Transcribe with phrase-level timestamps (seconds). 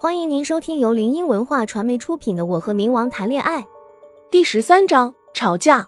[0.00, 3.62] 欢迎您收听由林音文化传媒出品的《我和冥王谈恋爱》
[4.30, 5.84] 第十三章吵架。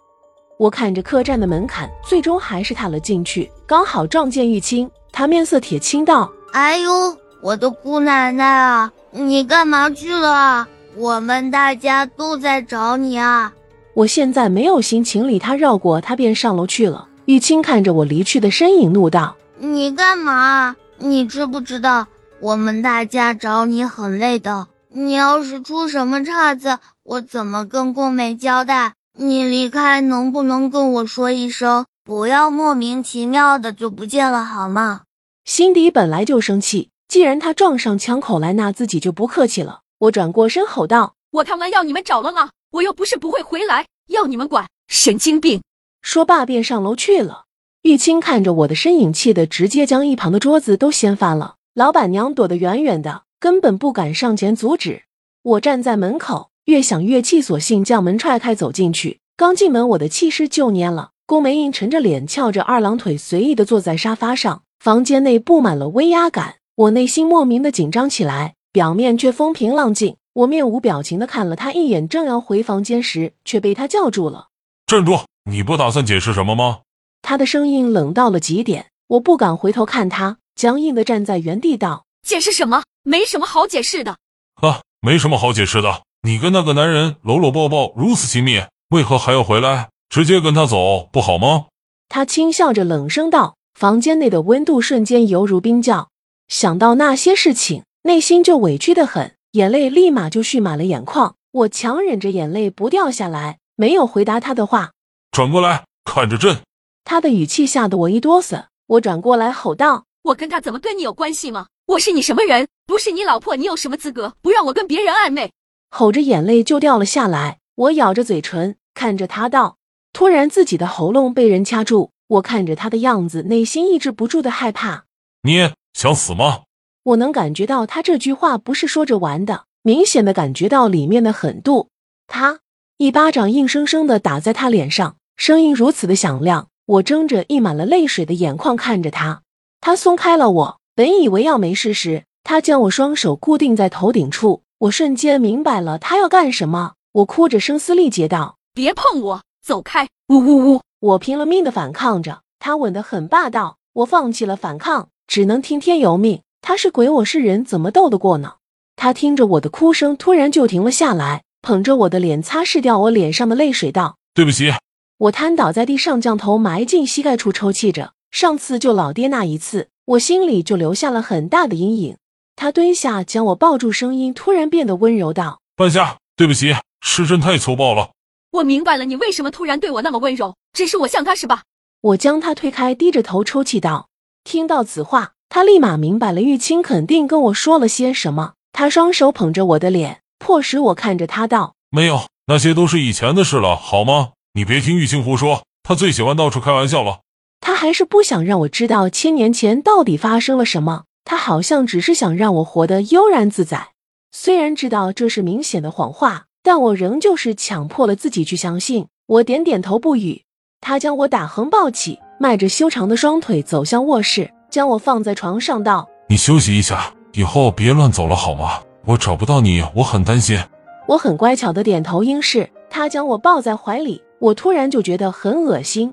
[0.58, 10.66] 我看着客栈的门槛，最终还是踏了进去，刚好撞见玉清，他面色铁青道：“哎呦，我的姑奶奶啊，你干嘛去了？
[10.96, 13.54] 我们大家都在找你啊！”
[13.94, 17.06] 我现在没有心情理他，绕过他便上楼去了。
[17.26, 20.74] 玉清看着我离去的身影，怒道：“你干嘛？
[20.98, 22.08] 你知不知道？”
[22.42, 28.94] 我们大家找你很累的，你要是出什么岔子，我怎么跟宫美交代？
[29.18, 35.02] 你离开能不能跟我说一声，不要莫名其妙的就不见了好吗？
[35.44, 39.80] 心底本来就生气，既然他撞上枪口来，那自己就不客气了。
[39.98, 42.48] 我转过身吼道：“我他妈要你们找了吗？
[42.72, 44.66] 我又不是不会回来，要你们管？
[44.88, 45.60] 神经病！”
[46.00, 47.44] 说罢便上楼去了。
[47.82, 51.56] 玉清看着我的身影，气得直接将一旁的桌子都掀翻了。
[51.74, 55.04] 老板娘躲得远远的，根本不敢上前阻止。
[55.42, 59.20] 我站在门口，越想越气，索性将门踹开走进去。
[59.36, 61.10] 刚进门，我的气势就蔫了。
[61.26, 64.62] 宫梅印沉着脸，翘着二郎腿，随意的坐在沙发上。
[64.80, 70.16] 房间内布满了威压感，我内心莫名的紧张起来，表面却风平浪静。
[70.32, 74.48] 我面无表情的看了他一眼，正要回房间时，却被他叫住了
[74.86, 75.20] ：“站住！
[75.48, 76.80] 你不打算解释什么吗？”
[77.22, 80.38] 他的声音冷到了极点，我不敢回头看他。
[80.60, 82.82] 僵硬的站在原地，道：“解释什么？
[83.02, 84.18] 没什么好解释的。
[84.60, 86.02] 啊，没什么好解释的。
[86.20, 89.88] 你跟那个男人搂搂抱抱，如此亲密，为何还要回来？
[90.10, 91.68] 直接跟他走不好吗？”
[92.10, 93.56] 他轻笑着冷声道。
[93.72, 96.10] 房间内的温度瞬间犹如冰窖。
[96.48, 101.36] 想到那些事情，内心就委屈的很，眼泪立马就蓄满了眼眶。
[101.52, 104.90] 我强忍着眼泪不掉下来，没有回答他的话。
[105.32, 106.58] 转过来，看着朕。
[107.02, 108.66] 他的语气吓得我一哆嗦。
[108.88, 110.04] 我转过来吼道。
[110.22, 111.68] 我跟他怎么跟你有关系吗？
[111.86, 112.68] 我是你什么人？
[112.86, 115.52] 不是你老婆，你有什么资格不让我跟别人暧昧？
[115.90, 117.58] 吼着眼泪就掉了下来。
[117.74, 119.78] 我咬着嘴唇看着他道，
[120.12, 122.10] 突然自己的喉咙被人掐住。
[122.28, 125.06] 我看着他的样子，内心抑制不住的害怕。
[125.42, 126.64] 你想死吗？
[127.02, 131.88] 我能感觉到他这句话不是说着玩的，明显的感觉到里面的狠度。
[132.26, 132.60] 他
[132.98, 136.68] 一巴掌硬生生的打在他脸上，声音如此的响亮。
[136.86, 139.42] 我睁着溢满了泪水的眼眶看着他。
[139.80, 146.92] 他松开了我，本以为要没事时，他将我双手固定在头顶处，我瞬间明白了他要干什么。
[147.12, 150.80] 我哭着声嘶力竭道：“别碰我，走开！”呜呜呜！
[151.00, 156.42] 我拼了命的反抗着，他吻得很霸道，我放弃了反抗，只能听天由命。
[156.60, 158.56] 他是鬼，我是人，怎么斗得过呢？
[158.96, 164.70] 他听着我的哭声，突然就停了下来，捧着我的脸擦拭掉我脸上的泪水，道：“对不起。”
[165.18, 168.12] 我瘫倒在地上，将头埋进膝盖处抽泣着。
[168.30, 172.16] 上次救老爹那一次，我心里就留下了很大的阴影。
[172.54, 178.10] 他蹲下将我抱住，声音突然变得温柔道：“半夏，对不起，是朕太粗暴了。”
[178.52, 181.64] 我明白了，你为什么突然对我那么温柔，只是我像他是吧？
[182.02, 184.08] 我将他推开，低着头抽泣道。
[184.44, 188.54] 听到此话，他立马明白了，玉清肯定跟我说了些什么。
[188.72, 194.32] 他双手捧着我的脸，迫使我看着他道：“没有，那些都是以前的事了，好吗？
[194.54, 197.20] 你别听玉清胡说，他最喜欢到处开玩笑了。”
[197.60, 201.04] 他还是不想让我知道千年前到底发生了什么。
[201.24, 203.90] 他好像只是想让我活得悠然自在。
[204.32, 209.06] 虽然知道这是明显的谎话，但我仍旧是强迫了自己去相信。
[209.26, 210.42] 我点点头不语。
[210.80, 218.80] 他将我打横抱起，迈着修长的双腿走向卧室，将我放在床上，道：“你休息一下，以后别乱走了，好吗？
[219.04, 220.58] 我找不到你，我很担心。”
[221.06, 222.68] 我很乖巧的点头应是。
[222.88, 226.12] 他将我抱在怀里，我突然就觉得很恶心。